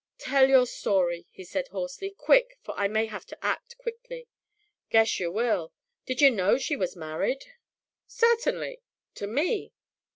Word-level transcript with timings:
"Tell 0.17 0.49
your 0.49 0.65
story," 0.65 1.27
he 1.29 1.43
said 1.43 1.67
hoarsely, 1.67 2.09
"quick, 2.09 2.57
for 2.63 2.73
I 2.75 2.87
may 2.87 3.05
have 3.05 3.23
to 3.27 3.45
act 3.45 3.77
quickly." 3.77 4.27
"Guess 4.89 5.19
yer 5.19 5.29
will. 5.29 5.73
Did 6.07 6.21
yer 6.21 6.31
know 6.31 6.57
she 6.57 6.75
was 6.75 6.95
married?" 6.95 7.45
"Certainly 8.07 8.81
to 9.13 9.27
me." 9.27 9.73